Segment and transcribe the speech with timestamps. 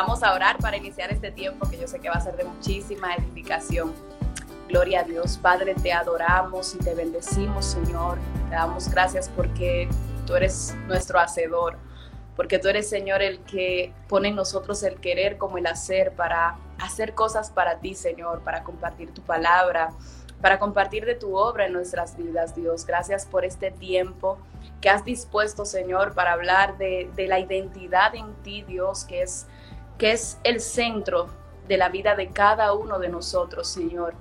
[0.00, 2.44] Vamos a orar para iniciar este tiempo que yo sé que va a ser de
[2.44, 3.92] muchísima edificación.
[4.68, 8.16] Gloria a Dios, Padre, te adoramos y te bendecimos, Señor.
[8.48, 9.88] Te damos gracias porque
[10.24, 11.78] tú eres nuestro hacedor,
[12.36, 16.58] porque tú eres, Señor, el que pone en nosotros el querer como el hacer para
[16.78, 19.90] hacer cosas para ti, Señor, para compartir tu palabra,
[20.40, 22.86] para compartir de tu obra en nuestras vidas, Dios.
[22.86, 24.38] Gracias por este tiempo
[24.80, 29.46] que has dispuesto, Señor, para hablar de, la identidad en ti, Dios, que es,
[29.98, 31.28] que es el centro
[31.66, 34.14] de la vida de cada uno de nosotros, Señor.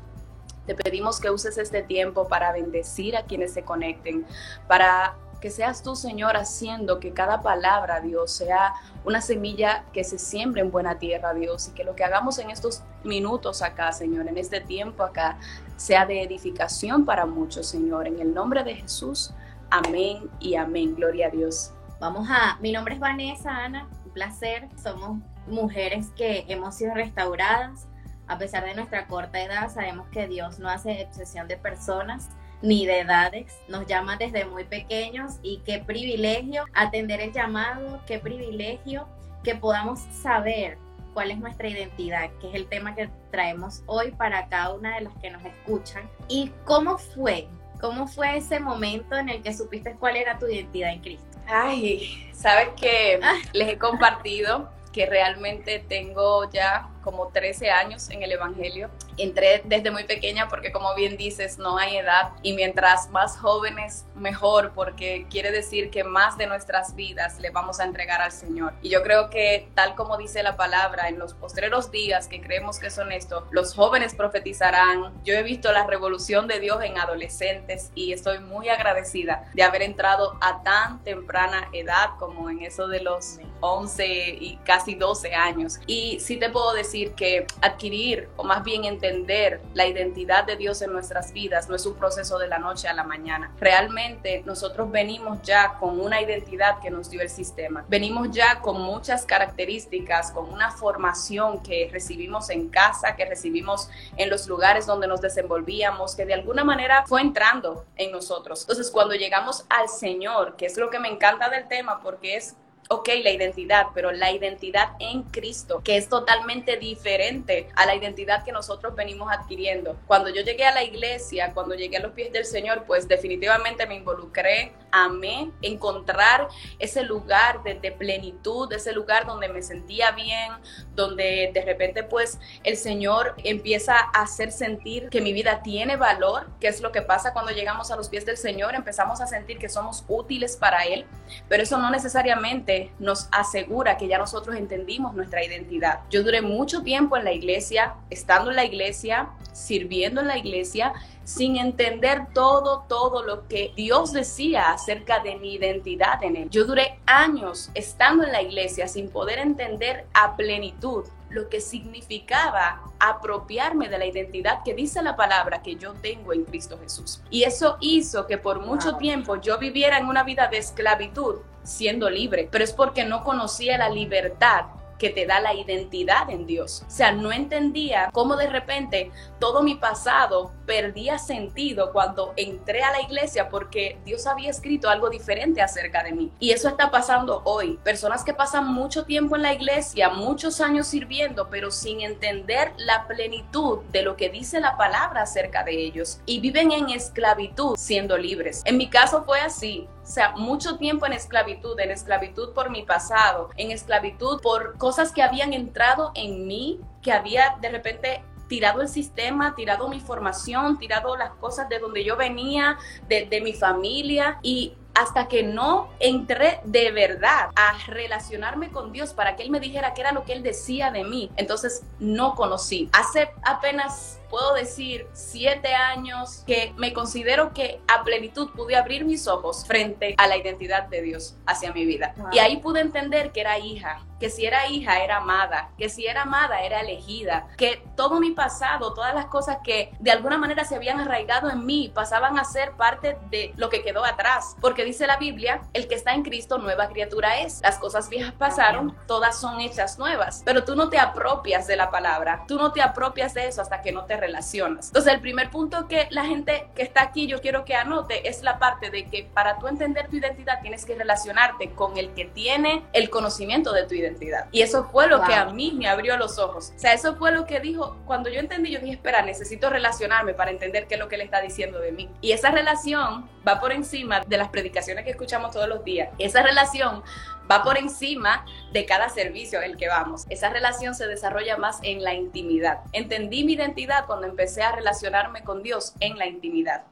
[0.66, 4.26] Te pedimos que uses este tiempo para bendecir a quienes se conecten,
[4.68, 8.74] para que seas tú, Señor, haciendo que cada palabra, Dios, sea
[9.06, 12.50] una semilla que se siembre en buena tierra, Dios, y que lo que hagamos en
[12.50, 15.38] estos minutos acá, Señor, en este tiempo acá,
[15.78, 18.08] sea de edificación para muchos, Señor.
[18.08, 19.32] En el nombre de Jesús,
[19.70, 20.96] amén y amén.
[20.96, 21.72] Gloria a Dios.
[22.00, 24.68] Vamos a, mi nombre es Vanessa, Ana, placer.
[24.82, 27.88] Somos mujeres que hemos sido restauradas
[28.28, 32.30] a pesar de nuestra corta edad, sabemos que Dios no hace excepción de personas
[32.62, 38.20] ni de edades, nos llama desde muy pequeños y qué privilegio atender el llamado, qué
[38.20, 39.08] privilegio
[39.44, 40.78] que podamos saber
[41.14, 45.02] cuál es nuestra identidad, que es el tema que traemos hoy para cada una de
[45.02, 46.10] las que nos escuchan.
[46.28, 47.48] ¿Y cómo fue?
[47.80, 51.37] ¿Cómo fue ese momento en el que supiste cuál era tu identidad en Cristo?
[51.48, 53.36] Ay, sabes que ah.
[53.54, 58.90] les he compartido que realmente tengo ya como 13 años en el Evangelio.
[59.16, 64.06] Entré desde muy pequeña porque como bien dices, no hay edad y mientras más jóvenes,
[64.14, 68.74] mejor, porque quiere decir que más de nuestras vidas le vamos a entregar al Señor.
[68.82, 72.78] Y yo creo que tal como dice la palabra, en los postreros días que creemos
[72.78, 75.14] que son estos, los jóvenes profetizarán.
[75.24, 79.84] Yo he visto la revolución de Dios en adolescentes y estoy muy agradecida de haber
[79.84, 84.06] entrado a tan temprana edad como en eso de los 11
[84.42, 85.80] y casi 12 años.
[85.88, 90.82] Y sí te puedo decir que adquirir o más bien entender la identidad de Dios
[90.82, 93.52] en nuestras vidas no es un proceso de la noche a la mañana.
[93.60, 97.86] Realmente nosotros venimos ya con una identidad que nos dio el sistema.
[97.88, 104.30] Venimos ya con muchas características, con una formación que recibimos en casa, que recibimos en
[104.30, 108.62] los lugares donde nos desenvolvíamos, que de alguna manera fue entrando en nosotros.
[108.62, 112.56] Entonces cuando llegamos al Señor, que es lo que me encanta del tema porque es
[112.90, 118.44] ok, la identidad, pero la identidad en Cristo, que es totalmente diferente a la identidad
[118.44, 119.98] que nosotros venimos adquiriendo.
[120.08, 123.86] Cuando yo llegué a la iglesia, cuando llegué a los pies del Señor, pues definitivamente
[123.86, 126.48] me involucré, amé encontrar
[126.80, 130.52] ese lugar de, plenitud, ese lugar donde me sentía bien,
[130.94, 136.48] donde de repente pues el Señor empieza a hacer sentir que mi vida tiene valor,
[136.60, 139.58] que es lo que pasa cuando llegamos a los pies del Señor, empezamos a sentir
[139.58, 141.06] que somos útiles para Él,
[141.48, 146.02] pero eso no necesariamente nos asegura que ya nosotros entendimos nuestra identidad.
[146.10, 150.94] Yo duré mucho tiempo en la iglesia, estando en la iglesia, sirviendo en la iglesia,
[151.24, 156.50] sin entender todo, todo lo que Dios decía acerca de mi identidad en Él.
[156.50, 162.82] Yo duré años estando en la iglesia sin poder entender a plenitud lo que significaba
[163.00, 167.22] apropiarme de la identidad que dice la palabra que yo tengo en Cristo Jesús.
[167.30, 171.36] Y eso hizo que por mucho tiempo yo viviera en una vida de esclavitud
[171.68, 174.66] siendo libre, pero es porque no conocía la libertad
[174.98, 176.84] que te da la identidad en Dios.
[176.88, 182.92] O sea, no entendía cómo de repente todo mi pasado perdía sentido cuando entré a
[182.92, 186.32] la iglesia porque Dios había escrito algo diferente acerca de mí.
[186.40, 187.80] Y eso está pasando hoy.
[187.84, 193.08] Personas que pasan mucho tiempo en la iglesia, muchos años sirviendo, pero sin entender la
[193.08, 198.18] plenitud de lo que dice la palabra acerca de ellos y viven en esclavitud siendo
[198.18, 198.62] libres.
[198.66, 199.88] En mi caso fue así.
[200.08, 205.12] O sea, mucho tiempo en esclavitud, en esclavitud por mi pasado, en esclavitud por cosas
[205.12, 210.80] que habían entrado en mí, que había de repente tirado el sistema, tirado mi formación,
[210.80, 212.78] tirado las cosas de donde yo venía,
[213.10, 219.36] de, mi familia y hasta que no entré de verdad a relacionarme con Dios para
[219.36, 221.30] que Él me dijera qué era lo que Él decía de mí.
[221.36, 222.90] Entonces no conocí.
[222.94, 229.28] Hace apenas puedo decir siete años que me considero que a plenitud pude abrir mis
[229.28, 232.14] ojos frente a la identidad de Dios hacia mi vida.
[232.32, 236.06] Y ahí pude entender que era hija, que si era hija era amada, que si
[236.08, 240.66] era amada era elegida, que todo mi pasado, todas las cosas que de alguna manera
[240.66, 244.56] se habían arraigado en mí pasaban a ser parte de lo que quedó atrás.
[244.60, 247.62] Porque dice la Biblia, el que está en Cristo nueva criatura es.
[247.62, 251.92] Las cosas viejas pasaron, todas son hechas nuevas, pero tú no te apropias de la
[251.92, 254.88] palabra, tú no te apropias de eso hasta que no te te relacionas.
[254.88, 258.42] Entonces, el primer punto que la gente que está aquí yo quiero que anote es
[258.42, 262.26] la parte de que para tú entender tu identidad tienes que relacionarte con el que
[262.26, 264.48] tiene el conocimiento de tu identidad.
[264.52, 266.74] Y eso fue lo que a mí me abrió los ojos.
[266.76, 270.34] O sea, eso fue lo que dijo, cuando yo entendí, yo dije, espera, necesito relacionarme
[270.34, 272.10] para entender qué es lo que él está diciendo de mí.
[272.22, 276.10] Y esa relación va por encima de las predicaciones que escuchamos todos los días.
[276.18, 277.04] Esa relación
[277.50, 280.26] va por encima de cada servicio en el que vamos.
[280.30, 282.82] Esa relación se desarrolla más en la intimidad.
[282.92, 286.84] Entendí mi identidad cuando empecé a relacionarme con Dios en la intimidad.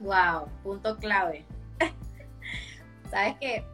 [0.00, 1.44] Wow, punto clave.
[3.10, 3.64] Sabes que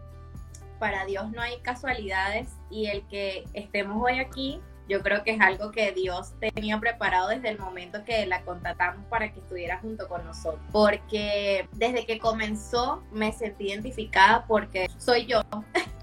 [0.78, 5.40] para Dios no hay casualidades y el que estemos hoy aquí yo creo que es
[5.40, 10.08] algo que Dios tenía preparado desde el momento que la contratamos para que estuviera junto
[10.08, 10.60] con nosotros.
[10.72, 15.42] Porque desde que comenzó me sentí identificada porque soy yo,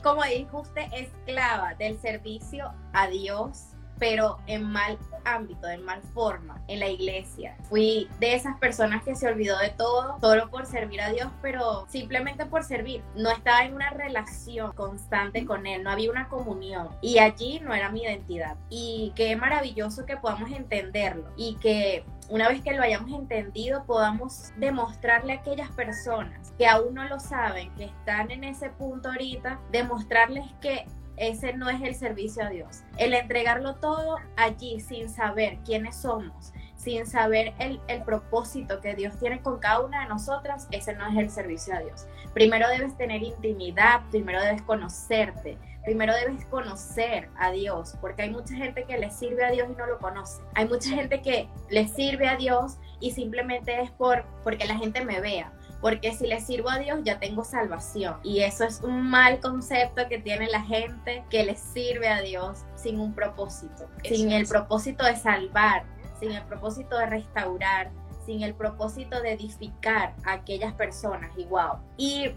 [0.01, 3.71] como dijo usted, esclava del servicio a Dios
[4.01, 7.55] pero en mal ámbito, en mal forma, en la iglesia.
[7.69, 11.85] Fui de esas personas que se olvidó de todo solo por servir a Dios, pero
[11.87, 13.03] simplemente por servir.
[13.15, 17.75] No estaba en una relación constante con Él, no había una comunión y allí no
[17.75, 18.55] era mi identidad.
[18.71, 24.53] Y qué maravilloso que podamos entenderlo y que una vez que lo hayamos entendido, podamos
[24.57, 29.59] demostrarle a aquellas personas que aún no lo saben, que están en ese punto ahorita,
[29.71, 30.85] demostrarles que
[31.17, 32.83] ese no es el servicio a Dios.
[32.97, 39.17] El entregarlo todo allí sin saber quiénes somos, sin saber el, el, propósito que Dios
[39.19, 42.07] tiene con cada una de nosotras, ese no es el servicio a Dios.
[42.33, 48.55] Primero debes tener intimidad, primero debes conocerte, primero debes conocer a Dios, porque hay mucha
[48.55, 50.41] gente que le sirve a Dios y no lo conoce.
[50.55, 55.05] Hay mucha gente que le sirve a Dios y simplemente es por porque la gente
[55.05, 55.51] me vea
[55.81, 58.17] porque si le sirvo a Dios ya tengo salvación.
[58.23, 62.59] Y eso es un mal concepto que tiene la gente que le sirve a Dios
[62.75, 65.83] sin un propósito, sin el propósito de salvar,
[66.21, 67.91] sin el propósito de restaurar,
[68.25, 71.31] sin el propósito de edificar a aquellas personas.
[71.35, 71.79] Y wow.
[71.97, 72.31] ¿Y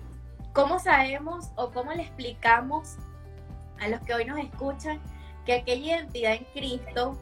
[0.52, 2.96] cómo sabemos o cómo le explicamos
[3.80, 5.00] a los que hoy nos escuchan
[5.44, 7.18] que aquella identidad en Cristo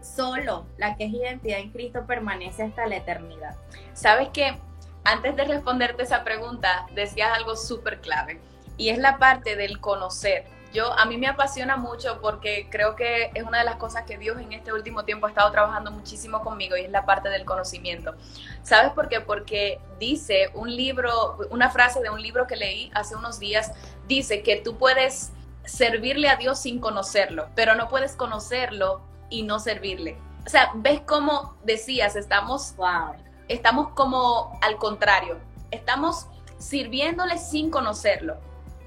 [0.00, 3.56] solo la que es identidad en Cristo permanece hasta la eternidad.
[3.92, 4.56] Sabes que
[5.04, 8.40] antes de responderte esa pregunta, decías algo súper clave
[8.76, 10.44] y es la parte del conocer.
[10.72, 14.18] Yo, a mí me apasiona mucho porque creo que es una de las cosas que
[14.18, 17.44] Dios en este último tiempo ha estado trabajando muchísimo conmigo y es la parte del
[17.44, 18.14] conocimiento.
[18.62, 19.20] ¿Sabes por qué?
[19.20, 23.72] Porque dice un libro, una frase de un libro que leí hace unos días,
[24.06, 25.32] dice que tú puedes
[25.64, 29.00] servirle a Dios sin conocerlo, pero no puedes conocerlo
[29.30, 30.18] y no servirle.
[30.46, 33.14] O sea, ves cómo decías, estamos wow
[33.48, 35.38] estamos como al contrario,
[35.70, 36.26] estamos
[36.58, 38.36] sirviéndole sin conocerlo,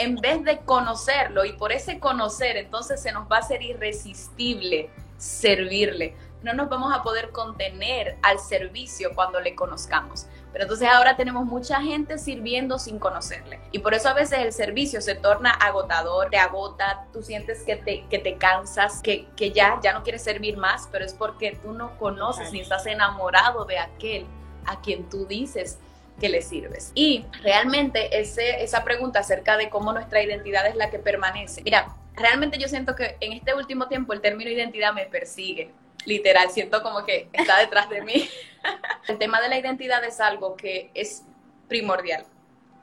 [0.02, 4.90] en vez de conocerlo y por ese conocer entonces se nos va a ser irresistible
[5.18, 6.16] servirle.
[6.42, 10.26] No nos vamos a poder contener al servicio cuando le conozcamos.
[10.52, 13.60] Pero entonces ahora tenemos mucha gente sirviendo sin conocerle.
[13.72, 17.76] Y por eso a veces el servicio se torna agotador, te agota, tú sientes que
[17.76, 21.58] te, que te cansas, que, que ya, ya no quieres servir más, pero es porque
[21.62, 24.26] tú no conoces ni estás enamorado de aquel
[24.66, 25.78] a quien tú dices
[26.22, 26.92] que le sirves.
[26.94, 31.64] Y realmente ese, esa pregunta acerca de cómo nuestra identidad es la que permanece.
[31.64, 35.72] Mira, realmente yo siento que en este último tiempo el término identidad me persigue.
[36.06, 38.30] Literal, siento como que está detrás de mí.
[39.08, 41.24] el tema de la identidad es algo que es
[41.68, 42.26] primordial.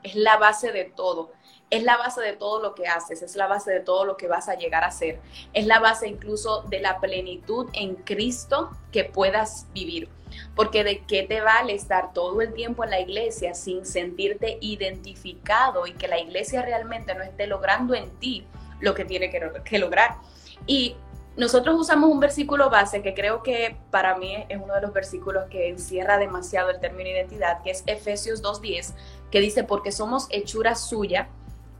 [0.03, 1.31] Es la base de todo
[1.69, 4.27] es la base de todo lo que haces, es la base de todo lo que
[4.27, 5.19] vas a llegar a ser,
[5.53, 10.09] es la base incluso de la plenitud en Cristo que puedas vivir.
[10.55, 15.87] Porque de qué te vale estar todo el tiempo en la iglesia sin sentirte identificado
[15.87, 18.45] y que la iglesia realmente no esté logrando en ti
[18.79, 20.15] lo que tiene que, lograr.
[20.65, 20.95] Y
[21.37, 25.45] nosotros usamos un versículo base que creo que para mí es uno de los versículos
[25.49, 28.93] que encierra demasiado el término identidad, que es Efesios 2.10,
[29.31, 31.29] que dice, porque somos hechura suya,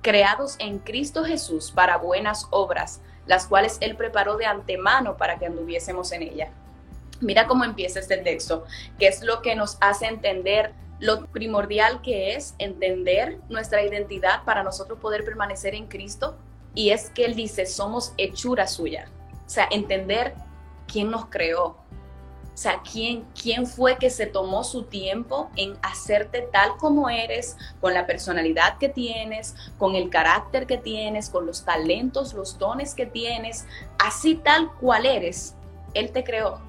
[0.02, 5.46] creados en Cristo Jesús para buenas obras, las cuales Él preparó de antemano para que
[5.46, 6.52] anduviésemos en ella.
[7.22, 8.66] Mira cómo empieza este texto,
[8.98, 14.64] que es lo que nos hace entender lo primordial que es entender nuestra identidad para
[14.64, 16.38] nosotros poder permanecer en Cristo.
[16.76, 19.10] Y es que Él dice, somos hechura suya.
[19.46, 20.36] O sea, entender
[20.88, 21.78] quién nos creó,
[22.60, 27.56] o sea, ¿quién, ¿quién fue que se tomó su tiempo en hacerte tal como eres,
[27.80, 32.96] con la personalidad que tienes, con el carácter que tienes, con los talentos, los dones
[32.96, 33.66] que tienes,
[33.98, 35.56] así tal cual eres?
[35.94, 36.60] Él te creó.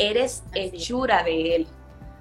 [0.00, 1.68] Eres hechura de Él.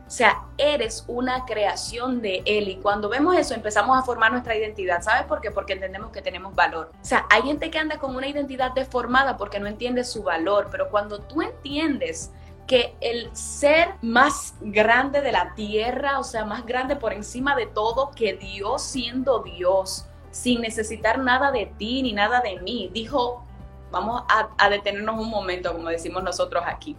[0.05, 2.67] O sea, eres una creación de Él.
[2.67, 5.03] Y cuando vemos eso, empezamos a formar nuestra identidad.
[5.03, 5.51] ¿Sabes por qué?
[5.51, 6.91] Porque entendemos que tenemos valor.
[6.99, 10.69] O sea, hay gente que anda con una identidad deformada porque no entiende su valor.
[10.71, 12.31] Pero cuando tú entiendes
[12.65, 17.67] que el ser más grande de la tierra, o sea, más grande por encima de
[17.67, 23.43] todo, que Dios siendo Dios, sin necesitar nada de ti ni nada de mí, dijo,
[23.91, 26.97] vamos a, a detenernos un momento, como decimos nosotros aquí.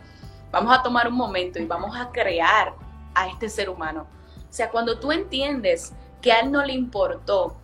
[0.50, 2.74] Vamos a tomar un momento y vamos a crear
[3.14, 4.06] a este ser humano.
[4.36, 7.56] O sea, cuando tú entiendes que a él no le importó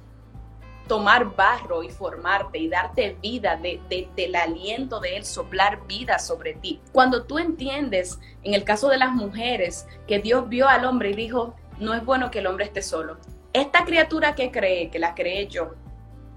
[0.86, 3.80] tomar barro y formarte y darte vida de,
[4.14, 6.80] del aliento de Él, soplar vida sobre ti.
[6.92, 11.14] Cuando tú entiendes, en el caso de las mujeres, que Dios vio al hombre y
[11.14, 13.16] dijo, no es bueno que el hombre esté solo.
[13.52, 15.74] Esta criatura que cree, que la creé yo,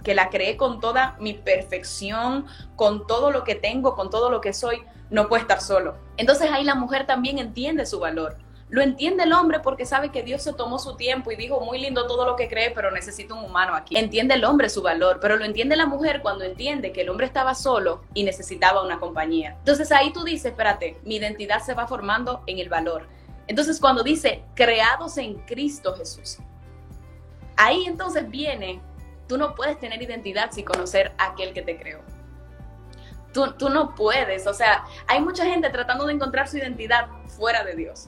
[0.04, 4.42] que la creé con toda mi perfección, con todo lo que tengo, con todo lo
[4.42, 5.98] que soy, no puede estar solo.
[6.18, 8.38] Entonces ahí la mujer también entiende su valor
[8.70, 11.80] lo entiende el hombre porque sabe que Dios se tomó su tiempo y dijo, muy
[11.80, 13.98] lindo todo lo que cree, pero necesito un humano aquí.
[13.98, 17.26] Entiende el hombre su valor, pero lo entiende la mujer cuando entiende que el hombre
[17.26, 19.56] estaba solo y necesitaba una compañía.
[19.58, 23.08] Entonces ahí tú dices, espérate, mi identidad se va formando en el valor.
[23.48, 26.38] Entonces cuando dice, creados en Cristo Jesús,
[27.58, 28.82] ahí entonces viene,
[29.28, 32.02] tú no puedes tener identidad sin conocer a aquel que te creó.
[33.34, 37.64] Tú, tú no puedes, o sea, hay mucha gente tratando de encontrar su identidad fuera
[37.64, 38.08] de Dios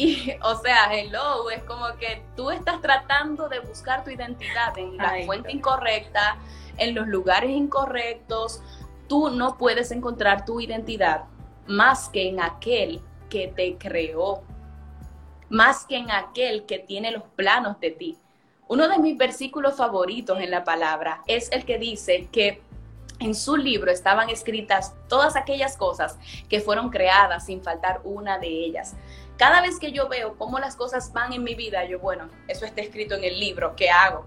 [0.00, 4.96] y, o sea, hello, es como que tú estás tratando de buscar tu identidad en
[4.96, 6.38] la fuente incorrecta,
[6.78, 8.62] en los lugares incorrectos.
[9.08, 11.24] Tú no puedes encontrar tu identidad
[11.66, 14.42] más que en aquel que te creó,
[15.50, 18.16] más que en aquel que tiene los planos de ti.
[18.68, 22.62] Uno de mis versículos favoritos en la palabra es el que dice que
[23.20, 28.48] en su libro estaban escritas todas aquellas cosas que fueron creadas sin faltar una de
[28.48, 28.96] ellas.
[29.36, 32.64] Cada vez que yo veo cómo las cosas van en mi vida, yo, bueno, eso
[32.64, 34.26] está escrito en el libro, ¿qué hago?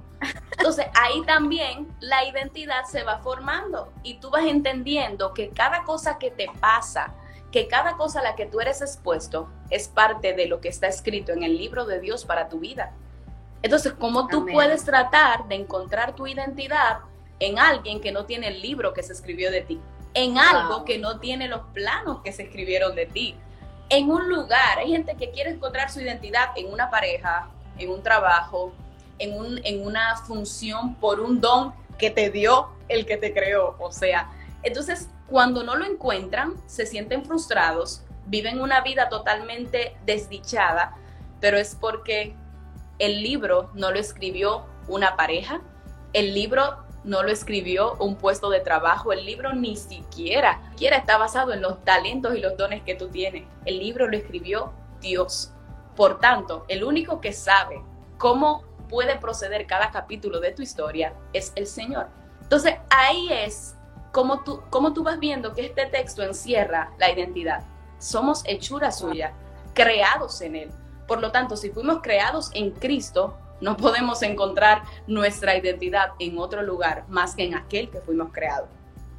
[0.58, 6.18] Entonces ahí también la identidad se va formando y tú vas entendiendo que cada cosa
[6.18, 7.14] que te pasa,
[7.52, 10.88] que cada cosa a la que tú eres expuesto es parte de lo que está
[10.88, 12.94] escrito en el libro de Dios para tu vida.
[13.62, 17.00] Entonces, ¿cómo tú puedes tratar de encontrar tu identidad
[17.46, 19.82] en alguien que no tiene el libro que se escribió de ti,
[20.14, 23.36] en algo que no tiene los planos que se escribieron de ti,
[23.90, 24.78] en un lugar.
[24.78, 28.72] Hay gente que quiere encontrar su identidad en una pareja, en un trabajo,
[29.20, 33.76] en, un, en una función por un don que te dio el que te creó.
[33.80, 34.32] O sea,
[34.62, 40.96] entonces cuando no lo encuentran, se sienten frustrados, viven una vida totalmente desdichada,
[41.42, 42.36] pero es porque
[43.00, 45.62] el libro no lo escribió una pareja,
[46.14, 51.18] el libro no lo escribió un puesto de trabajo, el libro ni siquiera, siquiera está
[51.18, 53.46] basado en los talentos y los dones que tú tienes.
[53.66, 55.52] El libro lo escribió Dios.
[55.96, 57.82] Por tanto, el único que sabe
[58.18, 62.08] cómo puede proceder cada capítulo de tu historia es el Señor.
[62.42, 63.76] Entonces, ahí es
[64.12, 67.64] como tú, como tú vas viendo que este texto encierra la identidad.
[68.00, 69.34] Somos hechura suya,
[69.74, 70.72] creados en Él.
[71.08, 76.62] Por lo tanto, si fuimos creados en Cristo, no podemos encontrar nuestra identidad en otro
[76.62, 78.70] lugar más que en aquel que fuimos creados.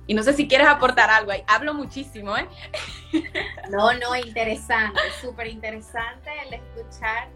[0.06, 1.42] Y no sé si quieres aportar algo ahí.
[1.46, 2.46] Hablo muchísimo, ¿eh?
[3.70, 7.28] No, no, interesante, súper interesante el escuchar,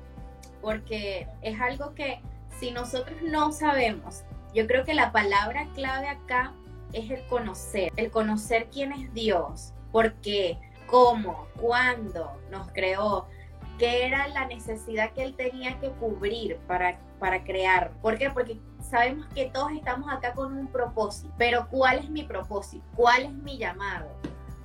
[0.61, 2.21] porque es algo que
[2.61, 4.25] si nosotros no sabemos,
[4.55, 6.53] yo creo que la palabra clave acá
[6.93, 13.29] es el conocer, el conocer quién es Dios, por qué, cómo, cuándo nos creó,
[13.79, 17.91] qué era la necesidad que él tenía que cubrir para, para crear.
[18.03, 18.31] ¿Por qué?
[18.31, 22.85] Porque sabemos que todos estamos acá con un propósito, pero ¿cuál es mi propósito?
[22.95, 24.09] ¿Cuál es mi llamado?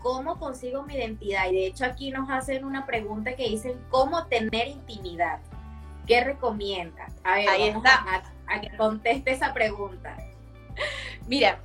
[0.02, 1.48] ¿Cómo consigo mi identidad?
[1.50, 5.40] Y de hecho aquí nos hacen una pregunta que dicen, ¿cómo tener intimidad?
[6.06, 7.08] ¿Qué recomienda?
[7.24, 8.24] A ver, Ahí está.
[8.48, 10.18] a que conteste esa pregunta.
[11.28, 11.60] Mira,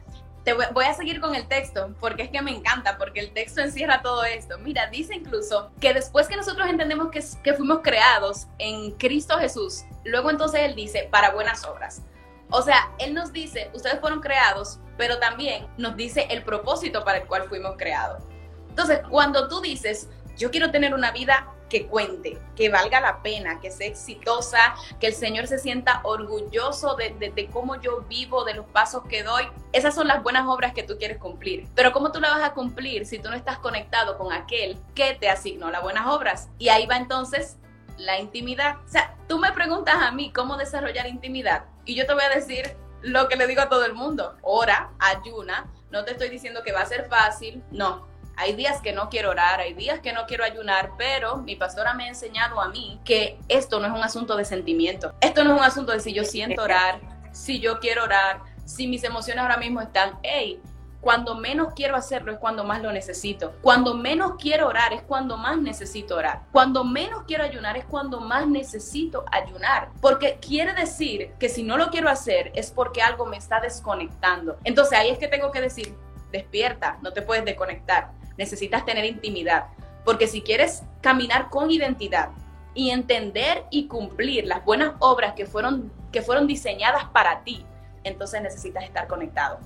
[0.52, 4.02] voy, a seguir con el texto porque es que me encanta, porque el texto encierra
[4.02, 4.59] todo esto.
[4.59, 9.85] Mira, dice incluso que después que nosotros entendemos que, que fuimos creados en Cristo Jesús,
[10.05, 12.02] luego entonces Él dice, para buenas obras.
[12.50, 17.19] O sea, Él nos dice, ustedes fueron creados, pero también nos dice el propósito para
[17.19, 18.23] el cual fuimos creados.
[18.71, 23.61] Entonces, cuando tú dices, yo quiero tener una vida que cuente, que valga la pena,
[23.61, 28.67] que sea exitosa, que el Señor se sienta orgulloso de, cómo yo vivo, de los
[28.67, 29.45] pasos que doy.
[29.73, 31.69] Esas son las buenas obras que tú quieres cumplir.
[31.75, 35.15] Pero ¿cómo tú la vas a cumplir si tú no estás conectado con aquel que
[35.15, 36.49] te asignó las buenas obras?
[36.59, 37.57] Y ahí va entonces
[37.97, 38.77] la intimidad.
[38.87, 42.35] O sea, tú me preguntas a mí cómo desarrollar intimidad y yo te voy a
[42.35, 44.37] decir lo que le digo a todo el mundo.
[44.43, 45.71] Ora, ayuna.
[45.91, 48.08] No te estoy diciendo que va a ser fácil, no
[48.38, 51.92] hay días que no quiero orar, hay días que no quiero ayunar, pero mi pastora
[51.95, 55.12] me ha enseñado a mí que esto no es un asunto de sentimiento.
[55.21, 57.00] Esto no es un asunto de si yo siento orar,
[57.33, 60.61] si yo quiero orar, si mis emociones ahora mismo están, hey,
[61.00, 63.54] Cuando menos quiero hacerlo es cuando más lo necesito.
[63.62, 66.42] Cuando menos quiero orar es cuando más necesito orar.
[66.50, 69.90] Cuando menos quiero ayunar es cuando más necesito ayunar.
[70.00, 74.59] Porque quiere decir que si no lo quiero hacer es porque algo me está desconectando.
[74.64, 75.95] Entonces ahí es que tengo que decir,
[76.33, 78.18] despierta, no te puedes desconectar.
[78.38, 79.66] Necesitas tener intimidad.
[80.04, 82.30] Porque si quieres caminar con identidad
[82.73, 87.66] y entender y cumplir las buenas obras que fueron, que fueron diseñadas para ti,
[88.04, 89.59] entonces necesitas estar conectado.